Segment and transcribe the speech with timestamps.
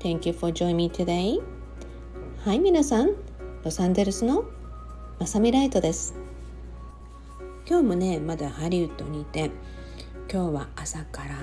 [0.00, 1.42] Thank you for joining me today.
[2.42, 3.10] はい、皆さん、
[3.62, 4.46] ロサンゼルスの
[5.18, 6.14] まさみライトです。
[7.68, 9.50] 今日もね、まだハリウッドにいて、
[10.32, 11.36] 今日は朝から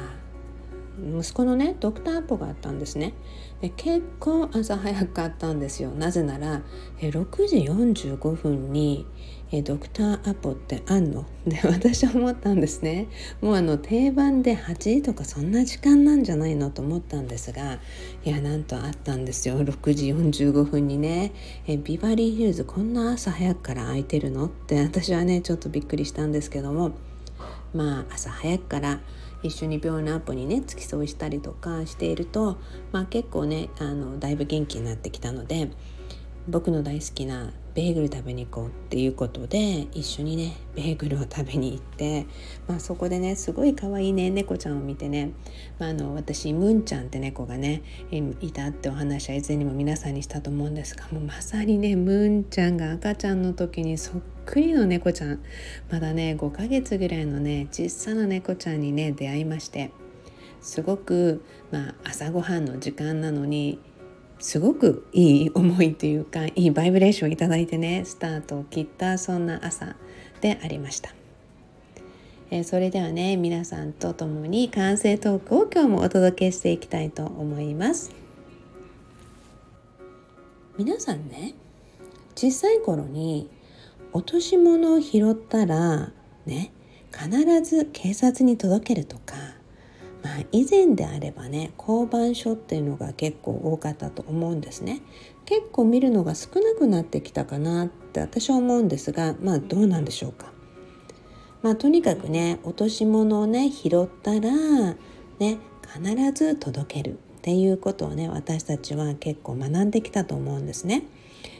[0.97, 3.13] 息子のねドクターアポがあったんですね。
[3.61, 5.91] で結構朝早かったんですよ。
[5.91, 6.61] なぜなら
[6.99, 9.05] え6時45分に
[9.51, 11.25] えドクターアポってあんの？
[11.45, 13.07] で私は思ったんですね。
[13.41, 17.79] もうあの定番で8時とかそんな時間なんじゃないのと思ったんですが
[18.25, 19.59] いやなんとあったんですよ。
[19.61, 21.31] 6時45分にね。
[21.67, 24.45] えビバリーヒルズこんな朝早くから空いてるの？
[24.45, 26.91] って私はねちょっとびっくりしたんですけども。
[27.73, 29.01] まあ朝早くから
[29.47, 32.57] 一緒に病院のアポにね付き添いしたりとかしていると、
[32.91, 35.71] まあ、結構ねあのだいぶ元気になってきたので
[36.47, 42.25] 僕の大好きなベーグル食べに行こうっていうことで一緒にねベーグルを食べに行って、
[42.67, 45.33] まあ、そこでねすごい可愛いね猫ちゃんを見てね、
[45.77, 47.83] まあ、あの私ムンちゃんって猫がね
[48.41, 55.39] いたってお話は以前にも皆さんにしたと思うんですがもうまさにねムンちゃんが赤ちゃんの時にそっくりの猫ちゃん。
[55.91, 59.91] まだね5ヶ月ぐらいのね小さな猫ちゃんにね出会いまして
[60.61, 63.79] すごく、まあ、朝ごはんの時間なのに
[64.39, 69.95] すごくいい思いというかいいバイブレーションをいただいてねスタートを切ったそんな朝
[70.41, 71.13] でありました、
[72.51, 78.27] えー、それではね皆さんと共に完成トークを今日もお届けしていきたいと思います。
[80.77, 81.55] 皆さんね
[82.35, 83.49] 小さい頃に
[84.13, 86.11] 落とし物を拾ったら
[86.45, 86.71] ね
[87.11, 87.29] 必
[87.63, 89.46] ず警察に届けるとか
[90.41, 95.01] あ、以前であればね交番所っていうのが結構多かったと思うんですね
[95.45, 100.51] 結構見るのが少なくなってきたかなって私は思うんですがまあどうなんでしょうか
[101.61, 104.95] まあとにかくね落とし物をね拾ったら
[105.39, 111.03] ね必ず届けるっていうことをね私たちは結構学んできたと思うんですね。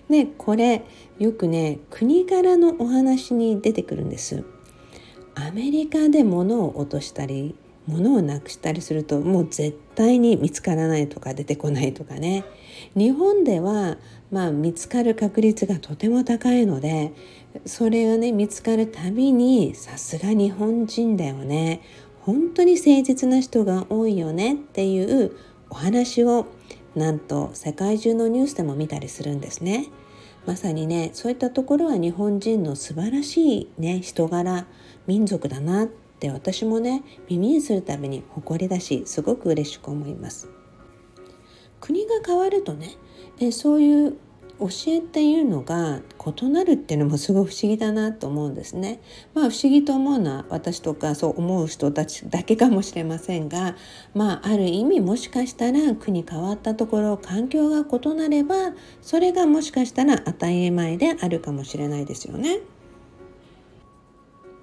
[0.10, 0.84] でこれ
[1.20, 4.44] よくね国柄のお話に出てくるんです。
[5.36, 7.56] アメリカで物を落としたり
[7.88, 12.44] 物をなくしたりするともう絶対に見つからないとか出てこないとかね
[12.96, 13.98] 日本では
[14.32, 17.14] まあ見つかる確率がとても高いので
[17.66, 21.82] それがね見つかるたびにさすが日本人だよね
[22.22, 25.32] 本当に誠実な人が多いよねっていう
[25.70, 26.46] お話を
[26.94, 29.88] なんと世界中のニュースでも見たりするんですね。
[30.46, 34.66] まさにねそういったところは日本人の素晴らしいね人柄
[35.06, 35.88] 民族だなっ
[36.20, 40.50] て私もね耳にするたびに誇りだしすごく嬉しく思います
[41.80, 42.96] 国が変わるとね
[43.40, 44.18] えそういう
[44.60, 46.02] 教えっていうのが
[46.40, 49.00] 異なるっていうのもすごい不思議だなと思うんですね。
[49.36, 53.76] まあ不思議と思うのは私とかそう思う人たちだけかもしれませんが
[54.16, 62.60] まあある意味もしかしたら国変わったところ環境が異なればそれがもしかしたら当たり前であるかもしれないですよね。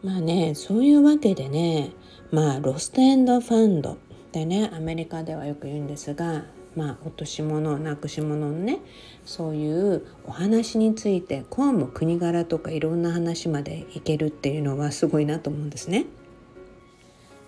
[0.04, 1.90] まあねそういうわけでね
[2.30, 3.96] まあロストエンドファンドっ
[4.32, 6.44] てねアメリカではよく言うんですが
[6.76, 8.80] まあ落とし物なくし物のね
[9.24, 16.04] そういうお話についてこうも国柄とかいろんな話までいけるっていうのはすごいなと思うんですね。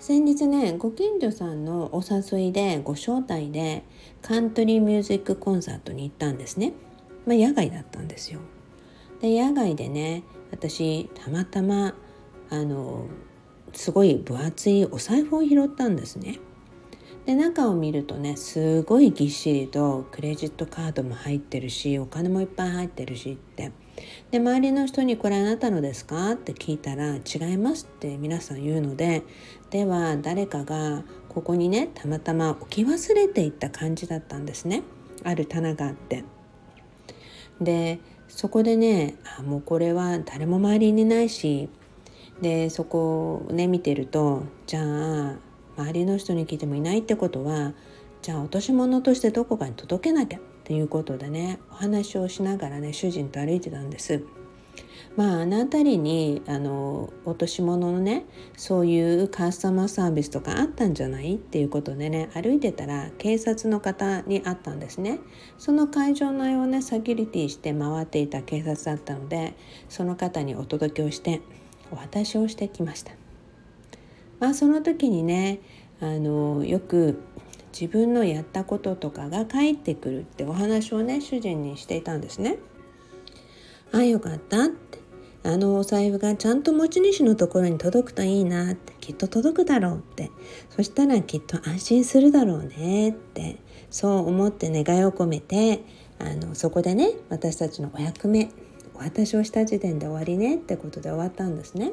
[0.01, 3.83] 先日ねご近所さんのお誘いでご招待で
[4.23, 6.73] カントリーミュージックコンサートに行ったんですね。
[7.27, 8.41] まあ、野外だったんですよ。
[9.21, 11.95] で野外でね私たまたま
[12.51, 13.07] あの
[13.73, 16.39] すごい分厚いお財布を拾ったんですね。
[17.27, 23.73] で中を見るとねすごいぎっしりとクレジットカードも入ってるしお金もいっぱい入ってるしって
[24.31, 29.25] で周りの人に「これあなたのですか?」って聞いたら「違います」って皆さん言うので
[29.71, 34.85] では誰かがここにねたまたま置き忘れていった感じだったんですね
[35.25, 36.25] ある棚があって。
[37.61, 41.69] でそこでねあもうこれは誰も周りにないし
[42.41, 45.37] でそこをね見てるとじゃあ
[45.79, 47.73] 周りの人に聞いてもいないってことは
[48.23, 54.23] じゃあ落とし物としてどこかに届けなきゃっていうことでねお話をしながらね主人と歩いてたんです。
[55.17, 58.27] まああの辺りにあの落とし物のね
[58.57, 61.37] そういうカスタマーサービスとかあったんじゃない？
[61.37, 65.21] っていうことでね歩いてたら警察の方に会ったんですね
[65.57, 69.55] その会場内をねセキュリティして回っていた警察だったので
[69.89, 71.41] その方にお届けをして
[71.91, 73.13] お渡しをしてきました。
[74.39, 75.61] まあ、その時にね
[76.01, 77.19] あのよく
[77.79, 82.59] 自分のやったこととかが返ってくるってお話をね主人にしていたんですね。
[83.93, 84.99] ああよかったって
[85.43, 90.31] あのお財布がちゃんと持ち主のところに届くといいなってきっと届くだろうって
[90.71, 93.59] そしたらきっと安心するだろうねって
[93.91, 95.85] そう思って願いを込めて
[96.19, 98.51] あのそこでね私たちのお役目
[98.99, 101.93] お渡しをした時点で終わりねってことで終わったんですね。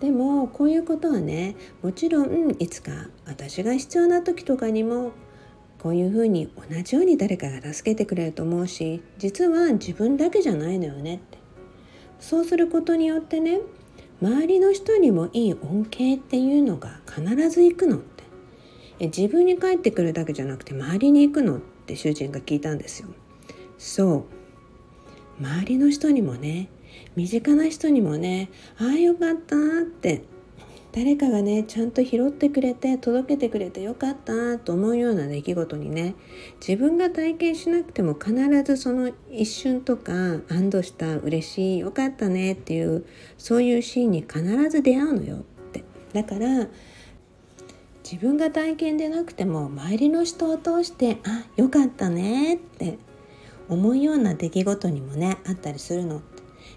[0.00, 5.12] でもこういうことはねもちろんいつか私が必要な時とかにも
[5.78, 11.38] こういうふうに同じように誰かが助けてくれると思うし実は自分だけじゃないのよねって。
[12.20, 13.60] そうすることによってね
[14.22, 18.24] 周りの人にもいい恩恵っていうのが必ず行くのって。
[19.00, 23.08] え自分に返ってくるだけじゃなくて周りに行くのって主人が聞いたんですよ。
[23.78, 24.43] そう。
[25.40, 26.68] 周りの人にもね
[27.16, 30.24] 身近な人にもねああよかったって
[30.92, 36.14] 誰かがねちゃんと拾ってくれて届けてくれてよかったと思うような出来事にね
[36.60, 38.32] 自分が体験しなくても必
[38.62, 40.12] ずその一瞬とか
[40.48, 43.04] 安堵した嬉しいよかったねっていう
[43.38, 45.40] そういうシーンに必ず出会うのよっ
[45.72, 45.84] て。
[46.12, 46.68] だから
[48.04, 52.98] 自分が体験でなくても周りの人を通してあよかったねって
[53.68, 56.22] 思うような出来事にもねあったりするの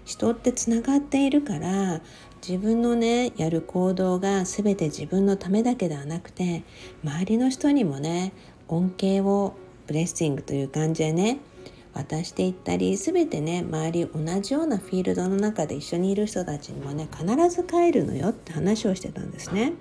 [0.04, 2.00] 人ってつながっているから
[2.46, 6.62] 自分のねやる行動が全て自分のためだけではなくて
[7.04, 8.32] 周りの人にもね
[8.68, 9.54] 恩恵を
[9.86, 11.38] ブレッシングという感じでね
[11.94, 19.72] 渡していったり全てね周り同じようなフィールドの中で一緒にいる人たちにもね必ず帰るのよって話をしてたんですね。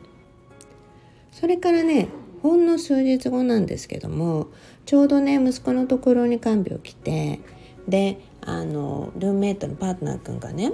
[1.32, 2.08] それからね
[2.42, 4.48] ほんの数日後なんですけども
[4.86, 7.40] ちょうどね息子のところに看病来て
[7.88, 10.72] であのルームメイトのパートナー君がね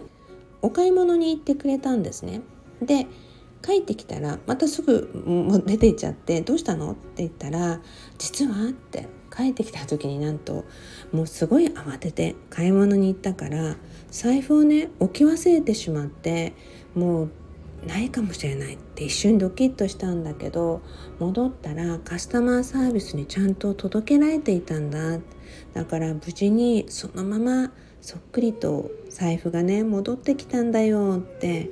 [0.62, 2.42] お買い物に行ってくれたんですね。
[2.82, 3.08] で
[3.62, 7.80] 帰ってきたらまたすぐもう出て行っちゃって「どうしたの?」って言ったら
[8.20, 10.66] 「実は?」って帰ってきた時になんと
[11.12, 13.78] もうすごい慌てて買い物に行ったから
[14.12, 16.54] 財布をね置き忘れてしまって
[16.94, 17.30] もう
[17.84, 20.82] ないかもしれないって一瞬ドキッとしたんだけど
[21.20, 25.20] 戻ったらカスタマーサービスにちゃんと届けられていたんだ。
[25.74, 27.72] だから無事にそのまま
[28.02, 31.70] そっくりと財布がね戻ってきたんだよって。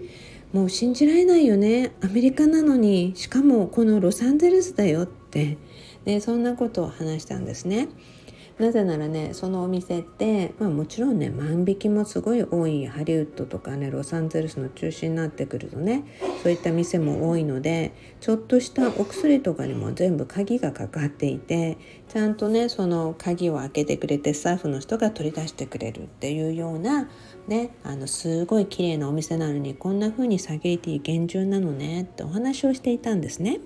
[0.53, 1.93] もう信じられないよね。
[2.01, 5.57] アメリカなのにしかもこのロサンゼルスだよって。
[6.03, 7.87] でそんなことを話したんですね。
[8.61, 16.05] なぜならねそのお店って、まあ、もちろんね万引きもすごい多いハリウッドとかねロサンゼルスの中心になってくるとね
[16.43, 27.09] そういった店も多いのでちょっとしたお薬とかにも全部鍵がかかっていてちゃんとねその鍵を開けてくれてスタッフの人が取り出してくれるっていうような
[27.47, 33.59] ねあのすごい綺麗なお店なのにこんな風にサゲリティ厳重なのねってお話をしていたんですね。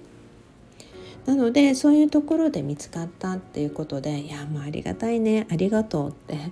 [1.25, 6.51] なのでそういうところで見つかったっていうことで「いやもうありがたいねありがとう」って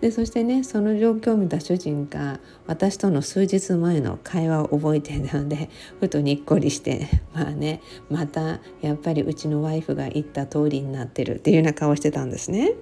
[0.00, 7.80] でそしてねその状況を見た主人が私との数日前の会話を覚えていたのでふとにっこりしてまあね
[8.10, 12.74] またやっぱりうちのワイフが言った通りになってるっていうような顔してたんですね。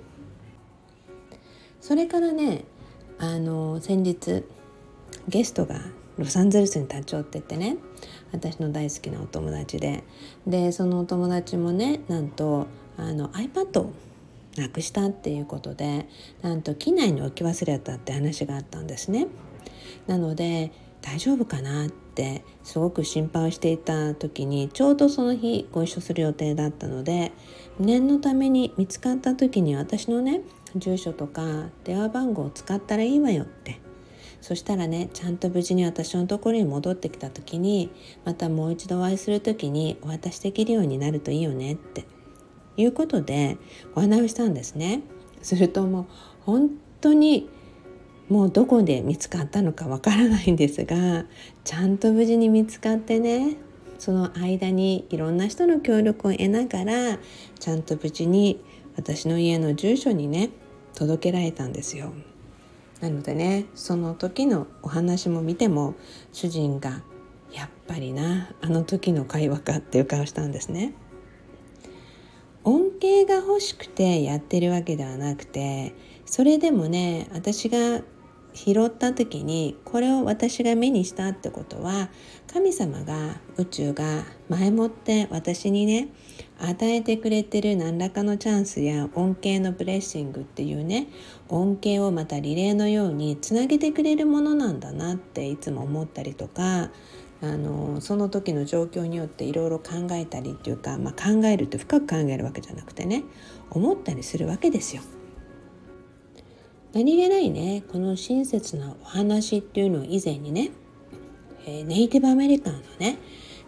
[1.81, 2.65] それからね
[3.19, 4.45] あの先日
[5.29, 5.81] ゲストが
[6.19, 7.79] ロサンゼルスに立ち寄ってってね
[8.33, 10.05] 私の大好きなお友達で
[10.47, 12.67] でそのお友達もねなんと
[12.97, 13.93] あの iPad を
[14.57, 16.09] なくしたっていうことで
[16.43, 19.27] なんと機内に置き忘れたって話があったんですね。
[20.07, 20.73] なので
[21.03, 27.33] 大丈夫かなってすごく心配をしていた時にちょうどその日ご一緒する予定だったので
[27.79, 30.43] 念のために見つかった時に私のね
[30.77, 33.81] 住所とか電話番号を使ったらいいわよって
[34.41, 37.91] そしたらねちゃんと無事に私のところに戻ってきた時に
[38.25, 42.07] またもう一度お会いする時にお渡しできるようになるといいよねって
[42.77, 43.59] いうことで
[43.95, 45.03] お話をしたんですね。
[45.43, 46.07] するともう
[46.41, 46.71] 本
[47.01, 47.49] 当に
[48.29, 51.25] もうどこで見つかったのかわからないんですが
[51.65, 53.57] ちゃんと無事に見つかってね
[53.99, 57.19] その間にいろんな人の協力を得ながら
[57.59, 58.63] ちゃんと無事に
[58.97, 60.51] 私の家の住所にね
[60.95, 62.13] 届けられたんですよ。
[63.01, 65.95] なのでねその時のお話も見ても
[66.33, 67.03] 主人が
[67.53, 70.95] 「やっぱりなあの時の会話か」っていう顔したんですね。
[72.63, 75.95] 恩恵が欲しくてやってるわけではなくて
[76.27, 78.03] それでもね私が
[78.55, 82.09] 拾った時にこれを私が目にしたってことは
[82.53, 86.09] 神様が宇宙が前もって私にね
[86.59, 91.09] 与えてくれてる何らかのチャンスや恩恵のブレッシングっていうね
[91.49, 96.91] 恩恵をまたリレーのようにつなげてくれるものなんだなっていつも思ったりとか
[97.43, 103.25] あのその時の状況によっていろいろ考えたりっていうか、まあ、考えるって深く考えるわけじゃなくてね
[103.71, 105.03] 思ったりするわけですよ。
[106.93, 110.71] 何気ないねこの親切なお話っていうのを以前にね、
[111.65, 113.19] えー、ネイティブアメリカンのね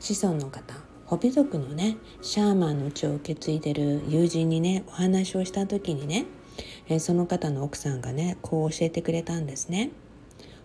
[0.00, 0.75] 子孫の方
[1.07, 6.26] ホビ族のねシャーマンの血を受け継いでる友人にねお話をした時にね、
[6.88, 9.91] えー、その方の奥さんがねこう教えてくれたんですね。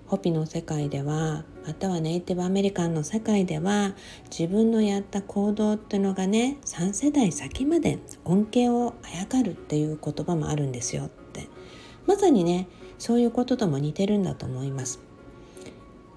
[0.08, 3.94] ホピの世界ではまたはネイティブアメリカンの世界では
[4.32, 11.10] 自分のやった行動っていうのがね3世代先まで恩恵をあやかるっていう言葉もあるんですよ
[12.08, 15.00] まさにねそういうこととも似てるんだと思います。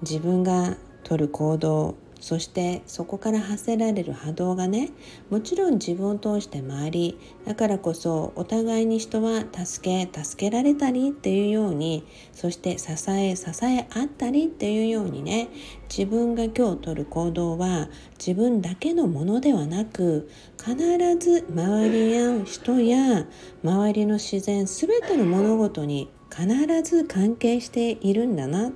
[0.01, 4.91] 自分が取る行動そしてそこから発せられる波動がね
[5.31, 15.49] もちろん自分を通して回りだからこそお互いに人は助け助けられたりっていうようにそして支え支え合ったりっていうようにね
[15.89, 20.29] 自分が今日取る行動は自分だけのものではなく
[20.63, 20.75] 必
[21.17, 23.25] ず周りや人や
[23.63, 26.47] 周りの自然全ての物事に必
[26.83, 28.71] ず関係しているんだな。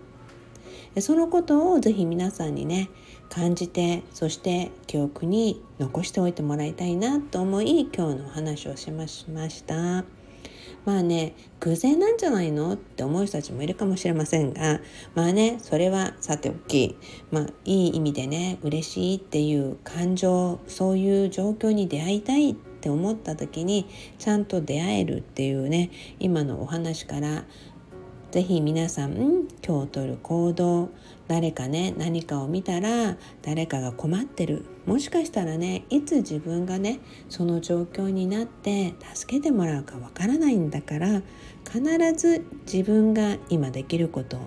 [1.01, 2.89] そのことをぜひ皆さんにね
[3.29, 10.05] 感じてそして記憶に残しておいてもらいたいなと思い今日のお話をしました。
[10.85, 14.79] まあね偶然なんじゃないのって思う人たちもいるかもしれませんが
[15.15, 16.95] まあねそれはさておき
[17.31, 23.87] まあいい意味でね嬉しいっていう感情そういう状況に出会いたいって思った時に
[24.19, 25.89] ちゃんと出会えるっていうね
[26.19, 27.45] 今のお話から
[28.35, 30.89] 是非皆さん今日とる行動
[31.29, 36.99] 誰かね何かを見たら誰かが困ってるもしかしたらねいつ自分がね
[37.29, 41.21] その状況になって助けてもらうかわからないんだから
[41.63, 41.81] 必
[42.13, 44.37] ず自分が今できること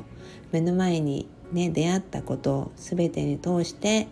[0.52, 4.06] 目の前にね出会ったことを全てに通して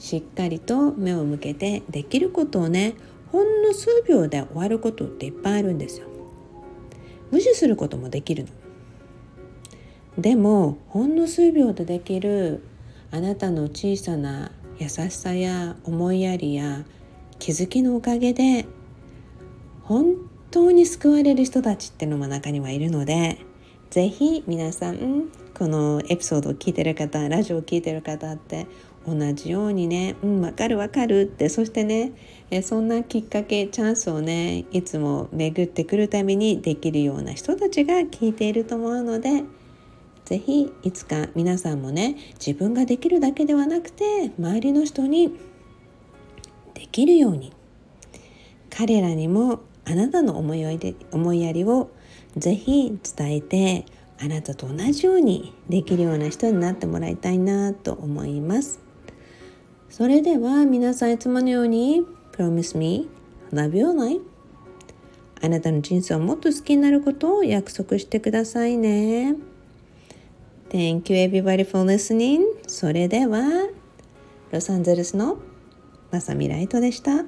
[0.00, 2.96] しっかりと目を向けてできることをね
[3.30, 6.08] ほんの数秒で終わることっていっぱいあるんですよ。
[7.30, 8.65] 無視することもできるの。
[10.18, 12.62] でもほんの数秒でできる
[13.10, 16.84] あなたの小さな優しさや思いやりや
[17.38, 18.66] 気づきのおかげで
[19.82, 20.14] 本
[20.50, 23.38] 当に救われる人たちってのも中にはいるので
[23.90, 28.66] 是非皆さんこのエピソードを聞いてる方ラジオを聞いてる方って
[29.06, 32.12] 同じようにね「うんわかるわかる」ってそしてね
[32.50, 39.44] えそんなきっかけチャンスをねいつも巡ってくるためにできるような人たちが聞いていると思うので
[40.26, 45.32] 是非いつか皆さんもね自分ができるだけではなくて周りの人に
[46.74, 47.52] できるように
[48.68, 51.90] 彼らにもあなたの思いで思いやりを
[52.36, 53.86] ぜひ伝えて
[54.20, 58.80] あなたと同じようにできるような人になってもらいたいなと思います
[59.88, 62.02] それでは皆さんいつものように
[62.32, 63.08] Promise me
[63.52, 64.20] love your life
[65.40, 69.55] あなたの人生をもっと好きになることを約束してくださいね。
[70.68, 72.40] Thank you everybody for listening.
[72.66, 73.68] それでは、
[74.50, 75.38] ロサンゼルスの
[76.10, 77.24] まさみライトでした。